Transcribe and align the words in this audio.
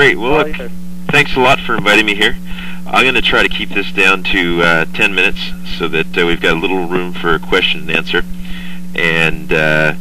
Great. 0.00 0.16
Well, 0.16 0.46
look, 0.46 0.70
thanks 1.08 1.34
a 1.34 1.40
lot 1.40 1.58
for 1.58 1.76
inviting 1.76 2.06
me 2.06 2.14
here. 2.14 2.36
I'm 2.86 3.02
going 3.02 3.16
to 3.16 3.20
try 3.20 3.42
to 3.42 3.48
keep 3.48 3.70
this 3.70 3.90
down 3.90 4.22
to 4.22 4.62
uh, 4.62 4.84
10 4.84 5.12
minutes 5.12 5.40
so 5.76 5.88
that 5.88 6.16
uh, 6.16 6.24
we've 6.24 6.40
got 6.40 6.56
a 6.56 6.60
little 6.60 6.86
room 6.86 7.12
for 7.12 7.36
question 7.40 7.80
and 7.80 7.90
answer. 7.90 8.22
And 8.94 9.52
uh, 9.52 9.94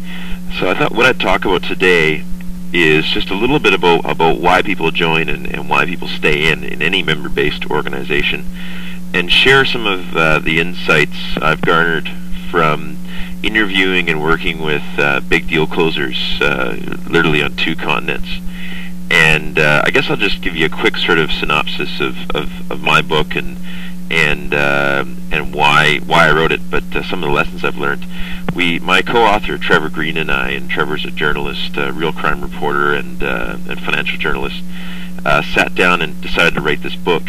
so 0.60 0.70
I 0.70 0.76
thought 0.76 0.92
what 0.92 1.08
I'd 1.08 1.20
talk 1.20 1.46
about 1.46 1.64
today 1.64 2.24
is 2.72 3.06
just 3.06 3.32
a 3.32 3.34
little 3.34 3.58
bit 3.58 3.74
about, 3.74 4.02
about 4.08 4.40
why 4.40 4.62
people 4.62 4.92
join 4.92 5.30
and, 5.30 5.48
and 5.48 5.68
why 5.68 5.88
people 5.88 6.08
stay 6.08 6.52
in 6.52 6.64
in 6.64 6.84
any 6.84 7.02
member-based 7.02 7.66
organization 7.72 8.46
and 9.16 9.32
share 9.32 9.66
some 9.66 9.88
of 9.88 10.16
uh, 10.16 10.38
the 10.38 10.60
insights 10.60 11.18
I've 11.42 11.62
garnered 11.62 12.08
from 12.52 13.00
interviewing 13.42 14.10
and 14.12 14.22
working 14.22 14.62
with 14.62 14.84
uh, 15.00 15.22
big 15.22 15.48
deal 15.48 15.66
closers 15.66 16.40
uh, 16.40 16.78
literally 17.10 17.42
on 17.42 17.56
two 17.56 17.76
continents. 17.76 18.30
And 19.18 19.58
uh, 19.58 19.82
I 19.84 19.90
guess 19.90 20.12
I'll 20.12 20.16
just 20.16 20.44
give 20.44 20.56
you 20.56 20.68
a 20.68 20.70
quick 20.70 20.96
sort 20.96 21.18
of 21.18 21.32
synopsis 21.32 22.00
of, 22.00 22.30
of, 22.36 22.72
of 22.72 22.84
my 22.84 23.02
book 23.02 23.36
and 23.36 23.58
and 24.12 24.54
uh, 24.54 25.04
and 25.32 25.56
why 25.56 25.98
why 26.06 26.30
I 26.30 26.34
wrote 26.34 26.52
it, 26.52 26.62
but 26.70 26.84
uh, 26.96 27.02
some 27.02 27.24
of 27.24 27.28
the 27.28 27.34
lessons 27.34 27.64
I've 27.64 27.78
learned. 27.78 28.06
We, 28.54 28.78
my 28.78 29.02
co-author 29.02 29.58
Trevor 29.58 29.90
Green 29.90 30.18
and 30.18 30.32
I, 30.32 30.52
and 30.52 30.70
Trevor's 30.70 31.04
a 31.04 31.10
journalist, 31.10 31.78
a 31.78 31.92
real 31.92 32.14
crime 32.14 32.42
reporter, 32.42 32.94
and 32.94 33.24
uh, 33.24 33.58
and 33.68 33.82
financial 33.82 34.20
journalist, 34.20 34.62
uh, 35.26 35.42
sat 35.42 35.74
down 35.74 36.04
and 36.04 36.22
decided 36.22 36.54
to 36.54 36.62
write 36.62 36.84
this 36.84 36.96
book. 36.96 37.24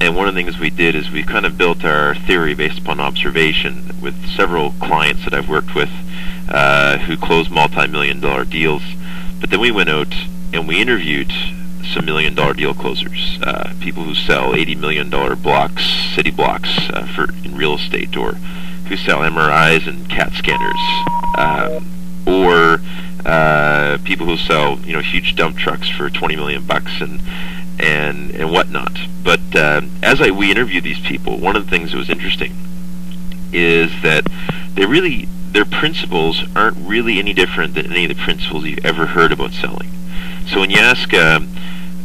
And 0.00 0.16
one 0.16 0.28
of 0.28 0.34
the 0.34 0.42
things 0.42 0.58
we 0.58 0.70
did 0.70 0.94
is 0.94 1.10
we 1.10 1.24
kind 1.24 1.44
of 1.44 1.58
built 1.58 1.84
our 1.84 2.14
theory 2.14 2.54
based 2.54 2.78
upon 2.78 3.00
observation 3.00 4.00
with 4.00 4.16
several 4.30 4.72
clients 4.80 5.24
that 5.24 5.34
I've 5.34 5.50
worked 5.50 5.74
with 5.74 5.90
uh, 6.48 6.96
who 6.98 7.18
close 7.18 7.50
multi-million 7.50 8.18
dollar 8.18 8.46
deals. 8.46 8.82
But 9.40 9.50
then 9.50 9.60
we 9.60 9.70
went 9.70 9.90
out 9.90 10.14
and 10.52 10.68
we 10.68 10.80
interviewed 10.80 11.32
some 11.92 12.04
million 12.04 12.34
dollar 12.34 12.54
deal 12.54 12.74
closers, 12.74 13.38
uh, 13.42 13.74
people 13.80 14.04
who 14.04 14.14
sell 14.14 14.54
eighty 14.54 14.74
million 14.74 15.10
dollar 15.10 15.36
blocks, 15.36 15.84
city 16.14 16.30
blocks 16.30 16.70
uh, 16.90 17.06
for 17.14 17.32
in 17.44 17.56
real 17.56 17.74
estate, 17.74 18.16
or 18.16 18.32
who 18.88 18.96
sell 18.96 19.20
MRIs 19.20 19.86
and 19.86 20.08
CAT 20.08 20.32
scanners, 20.32 20.80
um, 21.38 21.86
or 22.26 22.80
uh, 23.24 23.98
people 24.04 24.26
who 24.26 24.36
sell 24.36 24.78
you 24.80 24.92
know 24.92 25.00
huge 25.00 25.34
dump 25.36 25.56
trucks 25.56 25.88
for 25.88 26.10
twenty 26.10 26.36
million 26.36 26.64
bucks 26.64 27.00
and 27.00 27.20
and 27.78 28.30
and 28.32 28.50
whatnot. 28.50 28.96
But 29.22 29.40
uh, 29.54 29.82
as 30.02 30.20
I 30.20 30.30
we 30.30 30.50
interviewed 30.50 30.84
these 30.84 31.00
people, 31.00 31.38
one 31.38 31.56
of 31.56 31.64
the 31.64 31.70
things 31.70 31.92
that 31.92 31.98
was 31.98 32.10
interesting 32.10 32.54
is 33.52 33.90
that 34.02 34.26
they 34.74 34.86
really 34.86 35.28
their 35.52 35.64
principles 35.66 36.44
aren't 36.56 36.76
really 36.78 37.18
any 37.18 37.34
different 37.34 37.74
than 37.74 37.92
any 37.92 38.04
of 38.04 38.08
the 38.08 38.22
principles 38.22 38.64
you've 38.64 38.84
ever 38.84 39.06
heard 39.06 39.32
about 39.32 39.52
selling. 39.52 39.90
So 40.48 40.60
when 40.60 40.70
you 40.70 40.78
ask 40.78 41.12
uh, 41.14 41.40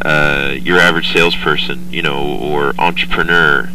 uh, 0.03 0.55
your 0.61 0.79
average 0.79 1.11
salesperson, 1.11 1.91
you 1.91 2.01
know, 2.01 2.37
or 2.39 2.73
entrepreneur, 2.79 3.69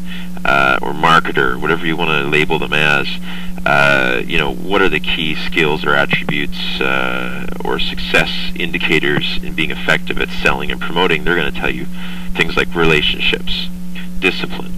uh, 0.44 0.78
or 0.82 0.92
marketer, 0.92 1.60
whatever 1.60 1.86
you 1.86 1.96
want 1.96 2.10
to 2.10 2.28
label 2.28 2.58
them 2.58 2.72
as, 2.72 3.06
uh, 3.64 4.22
you 4.24 4.38
know, 4.38 4.52
what 4.52 4.82
are 4.82 4.88
the 4.88 5.00
key 5.00 5.34
skills 5.34 5.84
or 5.84 5.94
attributes 5.94 6.80
uh, 6.80 7.46
or 7.64 7.78
success 7.78 8.30
indicators 8.56 9.38
in 9.42 9.54
being 9.54 9.70
effective 9.70 10.20
at 10.20 10.28
selling 10.28 10.70
and 10.70 10.80
promoting? 10.80 11.24
They're 11.24 11.36
going 11.36 11.52
to 11.52 11.60
tell 11.60 11.70
you 11.70 11.86
things 12.34 12.56
like 12.56 12.74
relationships, 12.74 13.68
discipline, 14.18 14.72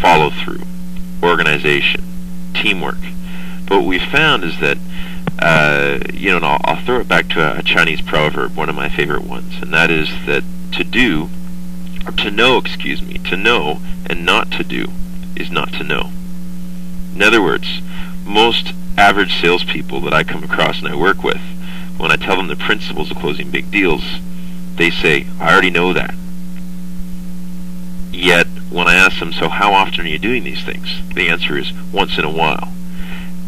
follow 0.00 0.30
through, 0.30 0.62
organization, 1.22 2.04
teamwork. 2.54 3.00
But 3.66 3.78
what 3.78 3.86
we 3.86 3.98
found 3.98 4.44
is 4.44 4.58
that 4.60 4.76
uh, 5.38 5.98
you 6.12 6.30
know, 6.30 6.36
and 6.36 6.44
I'll, 6.44 6.60
I'll, 6.64 6.84
throw 6.84 7.00
it 7.00 7.08
back 7.08 7.28
to 7.30 7.40
a, 7.40 7.58
a, 7.58 7.62
Chinese 7.62 8.00
proverb, 8.00 8.54
one 8.54 8.68
of 8.68 8.74
my 8.74 8.88
favorite 8.88 9.24
ones, 9.24 9.54
and 9.60 9.72
that 9.72 9.90
is 9.90 10.08
that 10.26 10.44
to 10.72 10.84
do, 10.84 11.30
or 12.06 12.12
to 12.12 12.30
know, 12.30 12.58
excuse 12.58 13.02
me, 13.02 13.18
to 13.18 13.36
know 13.36 13.80
and 14.06 14.24
not 14.24 14.50
to 14.52 14.64
do 14.64 14.92
is 15.36 15.50
not 15.50 15.72
to 15.72 15.84
know. 15.84 16.10
In 17.14 17.22
other 17.22 17.42
words, 17.42 17.80
most 18.24 18.72
average 18.96 19.40
salespeople 19.40 20.00
that 20.02 20.14
I 20.14 20.22
come 20.22 20.44
across 20.44 20.78
and 20.78 20.88
I 20.88 20.94
work 20.94 21.22
with, 21.22 21.40
when 21.96 22.10
I 22.10 22.16
tell 22.16 22.36
them 22.36 22.48
the 22.48 22.56
principles 22.56 23.10
of 23.10 23.16
closing 23.18 23.50
big 23.50 23.70
deals, 23.70 24.02
they 24.76 24.90
say, 24.90 25.26
I 25.40 25.52
already 25.52 25.70
know 25.70 25.92
that. 25.92 26.14
Yet, 28.10 28.46
when 28.70 28.88
I 28.88 28.94
ask 28.94 29.18
them, 29.18 29.32
so 29.32 29.48
how 29.48 29.72
often 29.72 30.00
are 30.04 30.08
you 30.08 30.18
doing 30.18 30.44
these 30.44 30.64
things? 30.64 30.88
The 31.14 31.28
answer 31.28 31.56
is 31.56 31.72
once 31.92 32.18
in 32.18 32.24
a 32.24 32.30
while. 32.30 32.72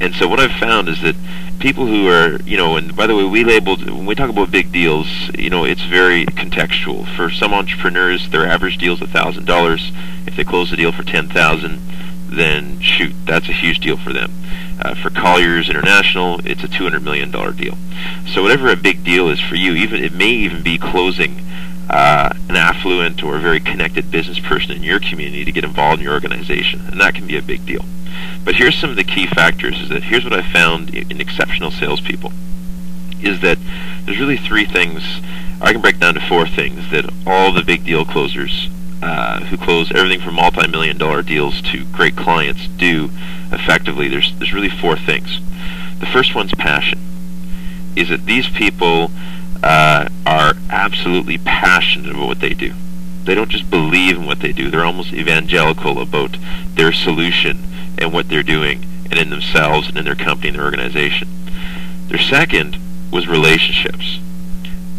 And 0.00 0.14
so 0.14 0.28
what 0.28 0.40
I've 0.40 0.58
found 0.58 0.88
is 0.88 1.00
that 1.02 1.14
people 1.60 1.86
who 1.86 2.08
are, 2.08 2.40
you 2.42 2.56
know, 2.56 2.76
and 2.76 2.94
by 2.96 3.06
the 3.06 3.14
way, 3.14 3.24
we 3.24 3.44
labeled, 3.44 3.84
when 3.84 4.06
we 4.06 4.14
talk 4.14 4.30
about 4.30 4.50
big 4.50 4.72
deals, 4.72 5.08
you 5.38 5.50
know, 5.50 5.64
it's 5.64 5.84
very 5.84 6.26
contextual. 6.26 7.06
For 7.16 7.30
some 7.30 7.54
entrepreneurs, 7.54 8.30
their 8.30 8.46
average 8.46 8.78
deal 8.78 8.94
is 8.94 9.00
$1,000. 9.00 10.26
If 10.26 10.36
they 10.36 10.44
close 10.44 10.70
the 10.70 10.76
deal 10.76 10.92
for 10.92 11.02
10000 11.02 11.80
then 12.36 12.80
shoot, 12.80 13.14
that's 13.26 13.48
a 13.48 13.52
huge 13.52 13.80
deal 13.80 13.96
for 13.96 14.12
them. 14.12 14.32
Uh, 14.80 14.94
for 14.94 15.10
Colliers 15.10 15.68
International, 15.68 16.40
it's 16.44 16.64
a 16.64 16.68
$200 16.68 17.02
million 17.02 17.30
deal. 17.30 17.76
So 18.26 18.42
whatever 18.42 18.70
a 18.70 18.76
big 18.76 19.04
deal 19.04 19.28
is 19.28 19.40
for 19.40 19.54
you, 19.54 19.74
even 19.74 20.02
it 20.02 20.12
may 20.12 20.30
even 20.30 20.62
be 20.62 20.78
closing 20.78 21.40
uh, 21.88 22.34
an 22.48 22.56
affluent 22.56 23.22
or 23.22 23.36
a 23.36 23.40
very 23.40 23.60
connected 23.60 24.10
business 24.10 24.38
person 24.40 24.72
in 24.72 24.82
your 24.82 25.00
community 25.00 25.44
to 25.44 25.52
get 25.52 25.64
involved 25.64 26.00
in 26.00 26.04
your 26.04 26.14
organization, 26.14 26.86
and 26.90 27.00
that 27.00 27.14
can 27.14 27.26
be 27.26 27.36
a 27.36 27.42
big 27.42 27.64
deal. 27.66 27.84
But 28.44 28.56
here's 28.56 28.76
some 28.76 28.90
of 28.90 28.96
the 28.96 29.04
key 29.04 29.26
factors. 29.26 29.80
Is 29.80 29.88
that 29.88 30.04
here's 30.04 30.24
what 30.24 30.32
I 30.32 30.42
found 30.42 30.94
in 30.94 31.20
exceptional 31.20 31.70
salespeople 31.70 32.32
is 33.24 33.40
that 33.40 33.58
there's 34.04 34.18
really 34.18 34.36
three 34.36 34.66
things. 34.66 35.02
I 35.60 35.72
can 35.72 35.80
break 35.80 35.98
down 35.98 36.14
to 36.14 36.20
four 36.20 36.46
things 36.46 36.90
that 36.90 37.10
all 37.26 37.52
the 37.52 37.62
big 37.62 37.84
deal 37.84 38.04
closers 38.04 38.68
uh, 39.02 39.40
who 39.44 39.56
close 39.56 39.90
everything 39.92 40.20
from 40.20 40.34
multi-million 40.34 40.98
dollar 40.98 41.22
deals 41.22 41.60
to 41.62 41.84
great 41.86 42.16
clients 42.16 42.68
do 42.68 43.10
effectively. 43.50 44.08
There's 44.08 44.34
there's 44.38 44.52
really 44.52 44.68
four 44.68 44.96
things. 44.96 45.40
The 46.00 46.06
first 46.06 46.34
one's 46.34 46.54
passion. 46.54 47.00
Is 47.96 48.08
that 48.08 48.26
these 48.26 48.48
people 48.48 49.10
uh, 49.62 50.08
are 50.26 50.54
absolutely 50.68 51.38
passionate 51.38 52.10
about 52.10 52.26
what 52.26 52.40
they 52.40 52.54
do. 52.54 52.74
They 53.24 53.34
don't 53.34 53.50
just 53.50 53.70
believe 53.70 54.16
in 54.16 54.26
what 54.26 54.40
they 54.40 54.52
do. 54.52 54.70
They're 54.70 54.84
almost 54.84 55.12
evangelical 55.12 56.00
about 56.00 56.36
their 56.74 56.92
solution 56.92 57.58
and 57.98 58.12
what 58.12 58.28
they're 58.28 58.42
doing 58.42 58.84
and 59.10 59.18
in 59.18 59.30
themselves 59.30 59.88
and 59.88 59.96
in 59.96 60.04
their 60.04 60.14
company 60.14 60.48
and 60.48 60.58
their 60.58 60.64
organization. 60.64 61.28
Their 62.08 62.18
second 62.18 62.78
was 63.10 63.26
relationships. 63.26 64.18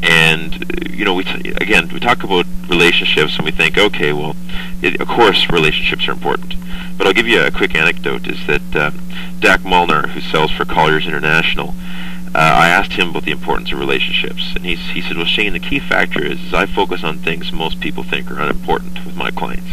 And, 0.01 0.65
you 0.89 1.05
know, 1.05 1.13
we 1.13 1.23
t- 1.23 1.49
again, 1.57 1.89
we 1.93 1.99
talk 1.99 2.23
about 2.23 2.45
relationships 2.69 3.35
and 3.37 3.45
we 3.45 3.51
think, 3.51 3.77
okay, 3.77 4.13
well, 4.13 4.35
it, 4.81 4.99
of 5.01 5.07
course 5.07 5.49
relationships 5.49 6.07
are 6.07 6.11
important. 6.11 6.55
But 6.97 7.07
I'll 7.07 7.13
give 7.13 7.27
you 7.27 7.41
a 7.41 7.51
quick 7.51 7.75
anecdote 7.75 8.27
is 8.27 8.45
that 8.47 8.75
um, 8.75 8.99
Dak 9.39 9.63
Molnar, 9.65 10.07
who 10.07 10.21
sells 10.21 10.51
for 10.51 10.65
Colliers 10.65 11.07
International, 11.07 11.75
uh, 12.35 12.37
I 12.37 12.67
asked 12.67 12.91
him 12.91 13.11
about 13.11 13.23
the 13.23 13.31
importance 13.31 13.71
of 13.71 13.79
relationships, 13.79 14.53
and 14.57 14.65
he, 14.65 14.75
he 14.75 15.01
said, 15.01 15.15
well, 15.15 15.25
Shane, 15.25 15.53
the 15.53 15.59
key 15.59 15.79
factor 15.79 16.21
is, 16.21 16.43
is 16.43 16.53
I 16.53 16.65
focus 16.65 17.01
on 17.01 17.19
things 17.19 17.53
most 17.53 17.79
people 17.79 18.03
think 18.03 18.29
are 18.29 18.41
unimportant 18.41 19.05
with 19.05 19.15
my 19.15 19.31
clients. 19.31 19.69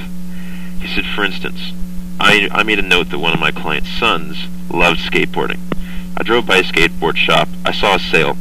He 0.80 0.86
said, 0.86 1.04
for 1.04 1.24
instance, 1.24 1.72
I, 2.20 2.48
I 2.52 2.62
made 2.62 2.78
a 2.78 2.82
note 2.82 3.10
that 3.10 3.18
one 3.18 3.32
of 3.32 3.40
my 3.40 3.50
client's 3.50 3.90
sons 3.90 4.46
loved 4.70 5.00
skateboarding. 5.00 5.58
I 6.16 6.22
drove 6.22 6.46
by 6.46 6.58
a 6.58 6.62
skateboard 6.62 7.16
shop. 7.16 7.48
I 7.64 7.72
saw 7.72 7.96
a 7.96 7.98
sale. 7.98 8.36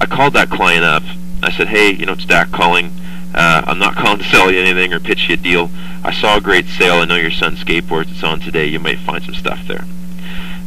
I 0.00 0.06
called 0.06 0.34
that 0.34 0.48
client 0.48 0.84
up. 0.84 1.02
I 1.42 1.50
said, 1.50 1.66
hey, 1.66 1.90
you 1.90 2.06
know, 2.06 2.12
it's 2.12 2.24
Dak 2.24 2.52
calling. 2.52 2.92
Uh, 3.34 3.64
I'm 3.66 3.80
not 3.80 3.96
calling 3.96 4.18
to 4.18 4.24
sell 4.24 4.48
you 4.48 4.60
anything 4.60 4.92
or 4.92 5.00
pitch 5.00 5.28
you 5.28 5.34
a 5.34 5.38
deal. 5.38 5.70
I 6.04 6.12
saw 6.12 6.36
a 6.36 6.40
great 6.40 6.66
sale. 6.66 7.02
I 7.02 7.04
know 7.04 7.16
your 7.16 7.32
son 7.32 7.56
skateboards. 7.56 8.12
It's 8.12 8.22
on 8.22 8.38
today. 8.38 8.66
You 8.66 8.78
might 8.78 9.00
find 9.00 9.24
some 9.24 9.34
stuff 9.34 9.66
there. 9.66 9.86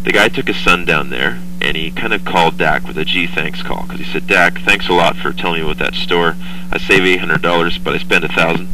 The 0.03 0.11
guy 0.11 0.27
took 0.27 0.47
his 0.47 0.57
son 0.57 0.83
down 0.83 1.11
there, 1.11 1.39
and 1.61 1.77
he 1.77 1.91
kind 1.91 2.13
of 2.13 2.25
called 2.25 2.57
Dak 2.57 2.85
with 2.85 2.97
a 2.97 3.05
gee 3.05 3.27
thanks 3.27 3.61
call 3.61 3.83
because 3.83 3.99
he 3.99 4.11
said, 4.11 4.27
Dak, 4.27 4.59
thanks 4.59 4.89
a 4.89 4.93
lot 4.93 5.15
for 5.15 5.31
telling 5.31 5.61
me 5.61 5.65
about 5.69 5.77
that 5.77 5.95
store. 5.95 6.35
I 6.71 6.77
saved 6.77 7.05
$800, 7.21 7.83
but 7.83 7.93
I 7.93 8.25
a 8.25 8.27
thousand. 8.27 8.67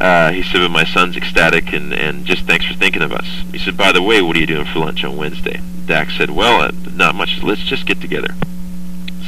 Uh, 0.00 0.32
he 0.32 0.42
said, 0.42 0.60
but 0.60 0.70
my 0.70 0.84
son's 0.84 1.16
ecstatic, 1.16 1.74
and, 1.74 1.92
and 1.92 2.24
just 2.24 2.46
thanks 2.46 2.64
for 2.64 2.74
thinking 2.74 3.02
of 3.02 3.12
us. 3.12 3.26
He 3.52 3.58
said, 3.58 3.76
by 3.76 3.92
the 3.92 4.00
way, 4.00 4.22
what 4.22 4.34
are 4.34 4.40
you 4.40 4.46
doing 4.46 4.64
for 4.64 4.78
lunch 4.78 5.04
on 5.04 5.16
Wednesday? 5.16 5.60
Dak 5.86 6.10
said, 6.10 6.30
well, 6.30 6.62
uh, 6.62 6.72
not 6.94 7.14
much. 7.14 7.42
Let's 7.42 7.62
just 7.62 7.86
get 7.86 8.00
together. 8.00 8.34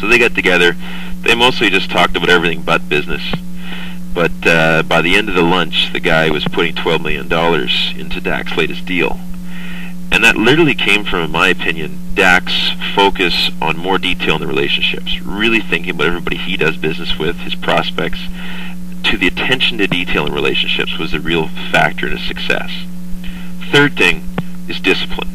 So 0.01 0.07
they 0.09 0.19
got 0.19 0.35
together. 0.35 0.75
They 1.21 1.35
mostly 1.35 1.69
just 1.69 1.91
talked 1.91 2.17
about 2.17 2.31
everything 2.31 2.63
but 2.63 2.89
business. 2.89 3.23
But 4.15 4.47
uh, 4.47 4.83
by 4.83 5.03
the 5.03 5.17
end 5.17 5.29
of 5.29 5.35
the 5.35 5.43
lunch, 5.43 5.93
the 5.93 6.01
guy 6.01 6.31
was 6.31 6.45
putting 6.45 6.75
$12 6.75 7.03
million 7.03 8.01
into 8.01 8.21
Dak's 8.21 8.57
latest 8.57 8.87
deal. 8.87 9.19
And 10.13 10.23
that 10.25 10.37
literally 10.37 10.75
came 10.75 11.05
from, 11.05 11.25
in 11.25 11.31
my 11.31 11.49
opinion, 11.49 11.99
Dak's 12.15 12.71
focus 12.95 13.51
on 13.63 13.79
more 13.79 13.97
detail 13.97 14.35
in 14.35 14.43
the 14.43 14.47
relationships, 14.47 15.19
really 15.23 15.61
thinking 15.61 15.95
about 15.95 16.09
everybody 16.09 16.37
he 16.37 16.59
does 16.59 16.77
business 16.77 17.19
with, 17.19 17.37
his 17.39 17.55
prospects, 17.55 18.21
to 19.05 19.17
the 19.17 19.27
attention 19.27 19.79
to 19.79 19.87
detail 19.87 20.27
in 20.27 20.35
relationships 20.35 20.99
was 20.99 21.13
the 21.13 21.19
real 21.19 21.49
factor 21.49 22.07
in 22.07 22.19
his 22.19 22.27
success. 22.29 22.71
Third 23.73 23.97
thing 23.97 24.25
is 24.69 24.81
discipline. 24.81 25.31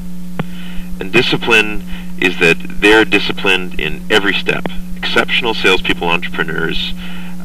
And 1.00 1.12
discipline 1.12 1.84
is 2.20 2.38
that 2.40 2.58
they're 2.60 3.04
disciplined 3.04 3.80
in 3.80 4.04
every 4.12 4.36
step. 4.36 4.68
Exceptional 4.96 5.56
salespeople, 5.56 6.08
entrepreneurs, 6.08 6.94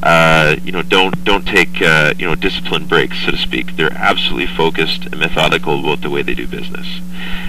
uh, 0.03 0.57
you 0.65 0.73
know, 0.73 0.83
don't 0.83 1.23
don't 1.25 1.47
take 1.47 1.81
uh, 1.81 2.13
you 2.19 2.27
know 2.27 2.35
discipline 2.35 2.87
breaks, 2.87 3.25
so 3.25 3.31
to 3.31 3.37
speak. 3.37 3.77
They're 3.77 3.93
absolutely 3.93 4.49
focused 4.49 5.07
and 5.07 5.19
methodical 5.19 5.79
about 5.79 6.01
the 6.01 6.11
way 6.11 6.23
they 6.23 6.35
do 6.35 6.49
business. 6.49 7.01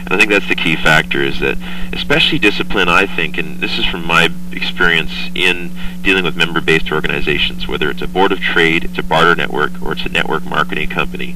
And 0.06 0.14
I 0.14 0.18
think 0.18 0.30
that's 0.30 0.48
the 0.48 0.56
key 0.56 0.76
factor 0.76 1.24
is 1.24 1.40
that, 1.40 1.58
especially 1.94 2.38
discipline. 2.38 2.90
I 2.90 3.08
think, 3.08 3.40
and 3.40 3.60
this 3.60 3.80
is 3.80 3.86
from 3.86 4.06
my 4.06 4.30
experience 4.52 5.12
in 5.34 5.72
dealing 6.04 6.24
with 6.24 6.36
member-based 6.36 6.92
organizations, 6.92 7.68
whether 7.68 7.90
it's 7.90 8.04
a 8.04 8.08
board 8.08 8.32
of 8.32 8.40
trade, 8.40 8.84
it's 8.84 9.00
a 9.00 9.04
barter 9.04 9.36
network, 9.36 9.82
or 9.82 9.94
it's 9.94 10.06
a 10.06 10.10
network 10.10 10.46
marketing 10.46 10.90
company. 10.90 11.36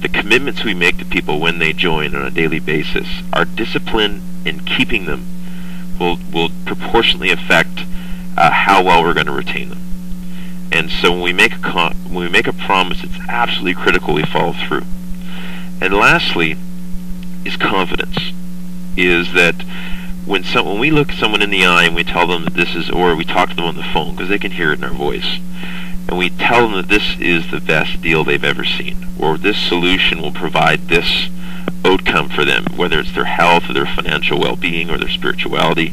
The 0.00 0.08
commitments 0.08 0.62
we 0.62 0.74
make 0.74 0.98
to 0.98 1.04
people 1.04 1.40
when 1.40 1.58
they 1.58 1.72
join 1.72 2.14
on 2.14 2.24
a 2.24 2.30
daily 2.30 2.60
basis, 2.60 3.08
our 3.32 3.44
discipline 3.44 4.22
in 4.44 4.60
keeping 4.60 5.06
them 5.06 5.26
will 5.98 6.18
will 6.32 6.50
proportionally 6.66 7.30
affect 7.32 7.84
uh, 8.36 8.50
how 8.52 8.84
well 8.84 9.02
we're 9.02 9.14
going 9.14 9.26
to 9.26 9.32
retain 9.32 9.68
them. 9.68 9.91
And 10.72 10.90
so 10.90 11.12
when 11.12 11.20
we 11.20 11.32
make 11.34 11.54
a 11.54 11.58
con- 11.58 11.96
when 12.04 12.24
we 12.24 12.28
make 12.30 12.46
a 12.46 12.52
promise, 12.52 13.04
it's 13.04 13.18
absolutely 13.28 13.74
critical 13.74 14.14
we 14.14 14.24
follow 14.24 14.54
through. 14.54 14.84
And 15.82 15.92
lastly, 15.92 16.56
is 17.44 17.56
confidence. 17.56 18.16
Is 18.96 19.34
that 19.34 19.54
when 20.24 20.44
some 20.44 20.64
when 20.64 20.78
we 20.78 20.90
look 20.90 21.12
someone 21.12 21.42
in 21.42 21.50
the 21.50 21.66
eye 21.66 21.84
and 21.84 21.94
we 21.94 22.04
tell 22.04 22.26
them 22.26 22.44
that 22.44 22.54
this 22.54 22.74
is, 22.74 22.88
or 22.88 23.14
we 23.14 23.24
talk 23.24 23.50
to 23.50 23.54
them 23.54 23.66
on 23.66 23.76
the 23.76 23.82
phone 23.82 24.12
because 24.12 24.30
they 24.30 24.38
can 24.38 24.52
hear 24.52 24.72
it 24.72 24.78
in 24.78 24.84
our 24.84 24.94
voice, 24.94 25.38
and 26.08 26.16
we 26.16 26.30
tell 26.30 26.62
them 26.62 26.72
that 26.72 26.88
this 26.88 27.20
is 27.20 27.50
the 27.50 27.60
best 27.60 28.00
deal 28.00 28.24
they've 28.24 28.42
ever 28.42 28.64
seen, 28.64 28.96
or 29.18 29.36
this 29.36 29.58
solution 29.58 30.22
will 30.22 30.32
provide 30.32 30.88
this 30.88 31.28
outcome 31.84 32.30
for 32.30 32.46
them, 32.46 32.64
whether 32.76 32.98
it's 32.98 33.12
their 33.12 33.24
health 33.24 33.68
or 33.68 33.74
their 33.74 33.86
financial 33.86 34.40
well-being 34.40 34.88
or 34.88 34.96
their 34.96 35.10
spirituality, 35.10 35.92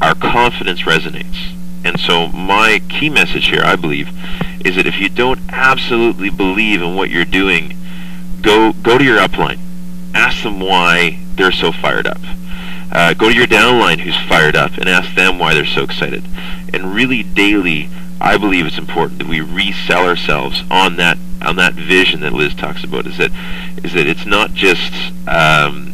our 0.00 0.14
confidence 0.16 0.82
resonates 0.82 1.59
and 1.84 1.98
so 1.98 2.28
my 2.28 2.80
key 2.88 3.08
message 3.08 3.46
here, 3.46 3.62
I 3.64 3.76
believe, 3.76 4.08
is 4.64 4.76
that 4.76 4.86
if 4.86 5.00
you 5.00 5.08
don't 5.08 5.40
absolutely 5.50 6.30
believe 6.30 6.82
in 6.82 6.94
what 6.94 7.10
you're 7.10 7.24
doing, 7.24 7.76
go 8.42 8.72
go 8.72 8.98
to 8.98 9.04
your 9.04 9.18
upline. 9.18 9.58
Ask 10.14 10.42
them 10.42 10.60
why 10.60 11.18
they're 11.34 11.52
so 11.52 11.72
fired 11.72 12.06
up. 12.06 12.20
Uh, 12.92 13.14
go 13.14 13.28
to 13.28 13.34
your 13.34 13.46
downline 13.46 14.00
who's 14.00 14.16
fired 14.28 14.56
up 14.56 14.76
and 14.76 14.88
ask 14.88 15.14
them 15.14 15.38
why 15.38 15.54
they're 15.54 15.64
so 15.64 15.84
excited. 15.84 16.24
And 16.74 16.94
really 16.94 17.22
daily, 17.22 17.88
I 18.20 18.36
believe 18.36 18.66
it's 18.66 18.78
important 18.78 19.18
that 19.20 19.28
we 19.28 19.40
resell 19.40 20.06
ourselves 20.06 20.62
on 20.70 20.96
that 20.96 21.16
on 21.40 21.56
that 21.56 21.72
vision 21.74 22.20
that 22.20 22.32
Liz 22.32 22.54
talks 22.54 22.84
about. 22.84 23.06
Is 23.06 23.16
that 23.18 23.30
is 23.82 23.94
that 23.94 24.06
it's 24.06 24.26
not 24.26 24.52
just 24.52 24.92
um, 25.26 25.92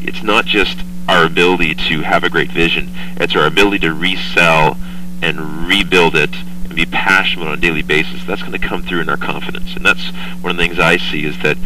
it's 0.00 0.22
not 0.22 0.44
just 0.44 0.78
our 1.08 1.24
ability 1.24 1.74
to 1.74 2.02
have 2.02 2.22
a 2.22 2.30
great 2.30 2.52
vision. 2.52 2.90
It's 3.16 3.34
our 3.34 3.46
ability 3.46 3.80
to 3.80 3.92
resell 3.92 4.76
and 5.22 5.68
rebuild 5.68 6.16
it 6.16 6.34
and 6.34 6.74
be 6.74 6.86
passionate 6.86 7.46
on 7.46 7.54
a 7.54 7.60
daily 7.60 7.82
basis, 7.82 8.24
that's 8.24 8.42
going 8.42 8.52
to 8.52 8.58
come 8.58 8.82
through 8.82 9.00
in 9.00 9.08
our 9.08 9.16
confidence. 9.16 9.74
And 9.74 9.84
that's 9.84 10.10
one 10.40 10.52
of 10.52 10.56
the 10.56 10.62
things 10.62 10.78
I 10.78 10.96
see 10.96 11.24
is 11.24 11.38
that 11.42 11.56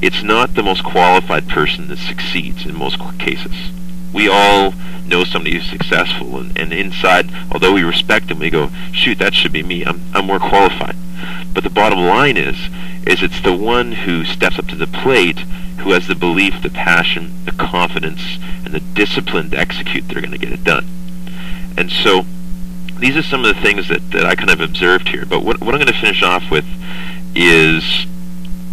it's 0.00 0.22
not 0.22 0.54
the 0.54 0.62
most 0.62 0.84
qualified 0.84 1.48
person 1.48 1.88
that 1.88 1.98
succeeds 1.98 2.64
in 2.64 2.76
most 2.76 2.98
cases. 3.18 3.54
We 4.12 4.28
all 4.28 4.72
know 5.06 5.24
somebody 5.24 5.56
who's 5.56 5.68
successful, 5.68 6.38
and, 6.38 6.56
and 6.58 6.72
inside, 6.72 7.30
although 7.52 7.72
we 7.72 7.82
respect 7.82 8.28
them, 8.28 8.38
we 8.38 8.50
go, 8.50 8.70
shoot, 8.92 9.18
that 9.18 9.34
should 9.34 9.52
be 9.52 9.62
me. 9.62 9.84
I'm, 9.84 10.00
I'm 10.14 10.26
more 10.26 10.38
qualified. 10.38 10.96
But 11.52 11.64
the 11.64 11.70
bottom 11.70 12.00
line 12.00 12.36
is, 12.36 12.56
is 13.06 13.22
it's 13.22 13.40
the 13.40 13.56
one 13.56 13.92
who 13.92 14.24
steps 14.24 14.58
up 14.58 14.66
to 14.68 14.76
the 14.76 14.86
plate 14.86 15.38
who 15.78 15.92
has 15.92 16.08
the 16.08 16.14
belief, 16.14 16.62
the 16.62 16.70
passion, 16.70 17.44
the 17.44 17.52
confidence, 17.52 18.38
and 18.64 18.74
the 18.74 18.80
discipline 18.80 19.50
to 19.50 19.58
execute 19.58 20.08
that 20.08 20.16
are 20.16 20.20
going 20.20 20.32
to 20.32 20.38
get 20.38 20.52
it 20.52 20.64
done. 20.64 20.86
And 21.76 21.90
so 21.90 22.26
these 22.98 23.16
are 23.16 23.22
some 23.22 23.44
of 23.44 23.54
the 23.54 23.60
things 23.60 23.88
that, 23.88 24.10
that 24.10 24.24
I 24.24 24.34
kind 24.34 24.50
of 24.50 24.60
observed 24.60 25.08
here. 25.08 25.24
But 25.24 25.44
what, 25.44 25.60
what 25.60 25.74
I'm 25.74 25.80
going 25.80 25.92
to 25.92 26.00
finish 26.00 26.22
off 26.22 26.50
with 26.50 26.64
is 27.34 28.06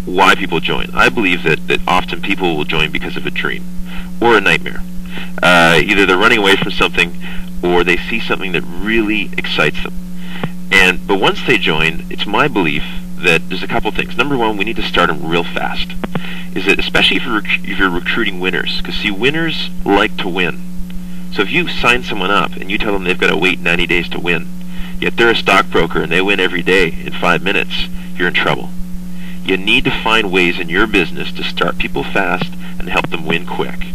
why 0.06 0.36
people 0.36 0.60
join. 0.60 0.88
I 0.94 1.10
believe 1.10 1.44
that, 1.44 1.68
that 1.68 1.82
often 1.88 2.22
people 2.22 2.56
will 2.56 2.66
join 2.66 2.92
because 2.92 3.18
of 3.18 3.26
a 3.26 3.32
dream 3.32 3.64
or 4.22 4.38
a 4.38 4.42
nightmare. 4.42 4.82
Uh, 5.42 5.82
either 5.84 6.06
they're 6.06 6.18
running 6.18 6.40
away 6.40 6.56
from 6.56 6.72
something 6.72 7.16
or 7.64 7.84
they 7.84 7.98
see 7.98 8.20
something 8.20 8.52
that 8.52 8.62
really 8.62 9.32
excites 9.38 9.82
them. 9.84 9.94
And 10.72 11.06
but 11.08 11.20
once 11.20 11.46
they 11.46 11.58
join, 11.58 12.06
it's 12.10 12.26
my 12.26 12.48
belief 12.48 12.84
that 13.18 13.50
there's 13.50 13.64
a 13.64 13.68
couple 13.68 13.92
things. 13.92 14.18
Number 14.18 14.38
one, 14.38 14.58
we 14.58 14.66
need 14.66 14.76
to 14.76 14.84
start 14.84 15.08
them 15.08 15.28
real 15.28 15.44
fast. 15.44 15.94
Is 16.56 16.66
that 16.66 16.80
especially 16.80 17.18
if 17.18 17.24
you're, 17.24 17.42
rec- 17.42 17.64
if 17.64 17.78
you're 17.78 17.90
recruiting 17.90 18.40
winners, 18.40 18.82
because 18.82 18.96
see, 18.96 19.12
winners 19.12 19.70
like 19.86 20.18
to 20.18 20.30
win. 20.30 20.75
So 21.34 21.42
if 21.42 21.52
you 21.52 21.68
sign 21.68 22.04
someone 22.04 22.32
up 22.32 22.54
and 22.54 22.72
you 22.72 22.78
tell 22.78 22.94
them 22.94 23.04
they've 23.04 23.18
got 23.18 23.30
to 23.30 23.38
wait 23.38 23.60
90 23.60 23.88
days 23.88 24.10
to 24.10 24.20
win, 24.20 24.48
yet 25.00 25.18
they're 25.18 25.32
a 25.32 25.36
stockbroker 25.36 26.02
and 26.02 26.12
they 26.12 26.22
win 26.22 26.40
every 26.40 26.64
day 26.64 26.98
in 27.06 27.14
five 27.14 27.44
minutes, 27.44 27.88
you're 28.16 28.30
in 28.30 28.34
trouble. 28.34 28.70
You 29.44 29.58
need 29.58 29.84
to 29.84 30.04
find 30.04 30.32
ways 30.32 30.60
in 30.60 30.70
your 30.70 30.88
business 30.88 31.32
to 31.34 31.44
start 31.44 31.78
people 31.78 32.04
fast 32.04 32.52
and 32.80 32.90
help 32.90 33.10
them 33.10 33.26
win 33.26 33.46
quick. 33.46 33.88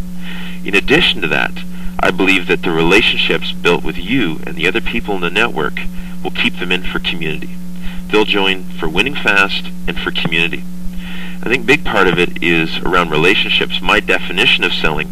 In 0.63 0.75
addition 0.75 1.21
to 1.21 1.27
that, 1.27 1.63
I 1.99 2.11
believe 2.11 2.47
that 2.47 2.61
the 2.61 2.71
relationships 2.71 3.51
built 3.51 3.83
with 3.83 3.97
you 3.97 4.39
and 4.45 4.55
the 4.55 4.67
other 4.67 4.81
people 4.81 5.15
in 5.15 5.21
the 5.21 5.29
network 5.29 5.79
will 6.23 6.31
keep 6.31 6.57
them 6.57 6.71
in 6.71 6.83
for 6.83 6.99
community. 6.99 7.55
They'll 8.07 8.25
join 8.25 8.63
for 8.63 8.87
winning 8.87 9.15
fast 9.15 9.67
and 9.87 9.97
for 9.97 10.11
community. 10.11 10.63
I 11.43 11.49
think 11.49 11.65
big 11.65 11.83
part 11.83 12.07
of 12.07 12.19
it 12.19 12.43
is 12.43 12.77
around 12.79 13.09
relationships. 13.09 13.81
My 13.81 13.99
definition 13.99 14.63
of 14.63 14.73
selling 14.73 15.11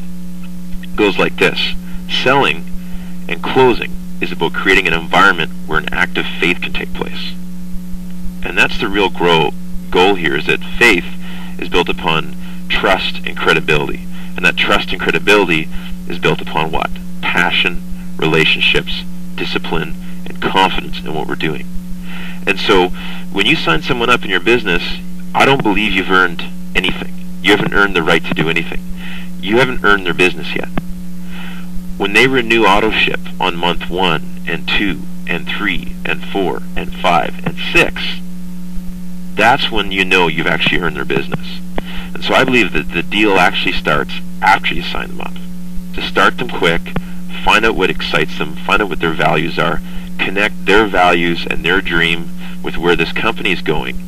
goes 0.95 1.17
like 1.17 1.37
this. 1.37 1.73
Selling 2.09 2.65
and 3.27 3.43
closing 3.43 3.91
is 4.21 4.31
about 4.31 4.53
creating 4.53 4.87
an 4.87 4.93
environment 4.93 5.51
where 5.67 5.79
an 5.79 5.93
act 5.93 6.17
of 6.17 6.25
faith 6.25 6.61
can 6.61 6.73
take 6.73 6.93
place. 6.93 7.33
And 8.43 8.57
that's 8.57 8.79
the 8.79 8.87
real 8.87 9.09
grow, 9.09 9.51
goal 9.89 10.15
here 10.15 10.35
is 10.35 10.47
that 10.47 10.59
faith 10.77 11.05
is 11.59 11.69
built 11.69 11.89
upon 11.89 12.35
trust 12.67 13.21
and 13.25 13.37
credibility. 13.37 14.05
And 14.35 14.45
that 14.45 14.57
trust 14.57 14.91
and 14.91 14.99
credibility 14.99 15.67
is 16.07 16.19
built 16.19 16.41
upon 16.41 16.71
what? 16.71 16.89
Passion, 17.21 17.81
relationships, 18.17 19.03
discipline, 19.35 19.95
and 20.25 20.41
confidence 20.41 20.99
in 20.99 21.13
what 21.13 21.27
we're 21.27 21.35
doing. 21.35 21.67
And 22.47 22.59
so 22.59 22.89
when 23.31 23.45
you 23.45 23.55
sign 23.55 23.81
someone 23.81 24.09
up 24.09 24.23
in 24.23 24.29
your 24.29 24.39
business, 24.39 24.83
I 25.35 25.45
don't 25.45 25.63
believe 25.63 25.91
you've 25.91 26.11
earned 26.11 26.43
anything. 26.75 27.13
You 27.41 27.51
haven't 27.51 27.73
earned 27.73 27.95
the 27.95 28.03
right 28.03 28.23
to 28.25 28.33
do 28.33 28.49
anything. 28.49 28.81
You 29.41 29.57
haven't 29.57 29.83
earned 29.83 30.05
their 30.05 30.13
business 30.13 30.55
yet. 30.55 30.69
When 31.99 32.13
they 32.13 32.27
renew 32.27 32.63
AutoShip 32.63 33.41
on 33.41 33.57
month 33.57 33.89
one 33.89 34.39
and 34.47 34.65
two 34.65 35.01
and 35.27 35.45
three 35.45 35.97
and 36.05 36.23
four 36.23 36.61
and 36.73 36.95
five 36.95 37.45
and 37.45 37.57
six, 37.73 38.21
that's 39.35 39.69
when 39.69 39.91
you 39.91 40.05
know 40.05 40.27
you've 40.27 40.47
actually 40.47 40.79
earned 40.79 40.95
their 40.95 41.03
business. 41.03 41.59
And 42.13 42.23
so 42.23 42.33
I 42.33 42.45
believe 42.45 42.71
that 42.71 42.93
the 42.93 43.03
deal 43.03 43.37
actually 43.37 43.73
starts 43.73 44.13
after 44.41 44.73
you 44.73 44.81
sign 44.81 45.09
them 45.09 45.19
up. 45.19 45.33
To 45.95 46.01
start 46.01 46.37
them 46.37 46.47
quick, 46.47 46.93
find 47.43 47.65
out 47.65 47.75
what 47.75 47.89
excites 47.89 48.37
them, 48.37 48.55
find 48.55 48.81
out 48.81 48.87
what 48.87 49.01
their 49.01 49.13
values 49.13 49.59
are, 49.59 49.81
connect 50.19 50.67
their 50.67 50.87
values 50.87 51.45
and 51.45 51.65
their 51.65 51.81
dream 51.81 52.29
with 52.63 52.77
where 52.77 52.95
this 52.95 53.11
company 53.11 53.51
is 53.51 53.61
going, 53.61 53.99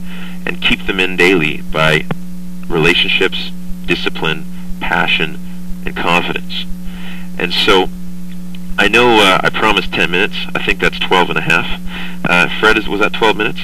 and 0.46 0.62
keep 0.62 0.88
them 0.88 1.02
in 1.02 1.18
daily 1.18 1.62
by 1.74 2.06
relationships, 2.70 3.52
discipline, 3.86 4.46
passion, 4.80 5.38
and 5.86 5.94
confidence. 5.94 6.64
And 7.42 7.52
so 7.52 7.90
I 8.78 8.88
know 8.88 9.20
uh, 9.20 9.42
I 9.44 9.50
promised 9.50 9.92
10 9.92 10.12
minutes. 10.12 10.36
I 10.56 10.64
think 10.64 10.80
that's 10.80 11.00
12 11.00 11.30
and 11.30 11.38
a 11.40 11.42
half. 11.42 11.82
Uh, 12.24 12.48
Fred, 12.60 12.78
is, 12.78 12.88
was 12.88 13.00
that 13.00 13.14
12 13.14 13.36
minutes? 13.36 13.62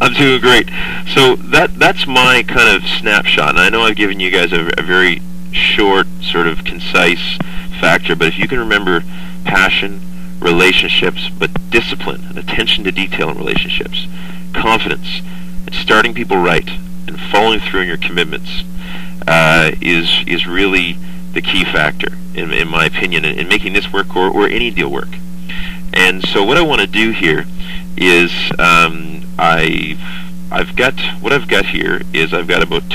I'm 0.00 0.12
doing 0.12 0.40
great. 0.40 0.68
So 1.14 1.36
that 1.36 1.78
that's 1.78 2.06
my 2.06 2.44
kind 2.46 2.76
of 2.76 2.86
snapshot. 2.86 3.50
And 3.50 3.60
I 3.60 3.70
know 3.70 3.82
I've 3.82 3.96
given 3.96 4.20
you 4.20 4.30
guys 4.30 4.52
a, 4.52 4.70
a 4.76 4.82
very 4.82 5.22
short, 5.52 6.06
sort 6.20 6.46
of 6.46 6.64
concise 6.64 7.38
factor, 7.80 8.14
but 8.14 8.28
if 8.28 8.38
you 8.38 8.46
can 8.46 8.58
remember 8.58 9.02
passion, 9.44 10.00
relationships, 10.40 11.30
but 11.30 11.50
discipline 11.70 12.24
and 12.28 12.36
attention 12.36 12.84
to 12.84 12.92
detail 12.92 13.30
in 13.30 13.38
relationships, 13.38 14.06
confidence, 14.52 15.22
and 15.64 15.74
starting 15.74 16.12
people 16.12 16.36
right, 16.36 16.68
and 17.06 17.18
following 17.18 17.60
through 17.60 17.80
on 17.80 17.86
your 17.86 17.96
commitments, 17.96 18.64
uh, 19.26 19.72
is 19.80 20.24
is 20.26 20.46
really 20.46 20.96
the 21.32 21.42
key 21.42 21.64
factor, 21.64 22.16
in, 22.34 22.52
in 22.52 22.68
my 22.68 22.86
opinion, 22.86 23.24
in, 23.24 23.38
in 23.38 23.48
making 23.48 23.72
this 23.72 23.92
work 23.92 24.16
or, 24.16 24.28
or 24.28 24.48
any 24.48 24.70
deal 24.70 24.90
work. 24.90 25.08
And 25.92 26.22
so 26.26 26.44
what 26.44 26.56
I 26.56 26.62
want 26.62 26.80
to 26.80 26.86
do 26.86 27.10
here 27.10 27.44
is 27.96 28.30
um, 28.58 29.22
I've 29.38 30.00
I've 30.50 30.76
got 30.76 30.94
what 31.20 31.32
I've 31.32 31.48
got 31.48 31.66
here 31.66 32.02
is 32.12 32.32
I've 32.32 32.46
got 32.46 32.62
about 32.62 32.88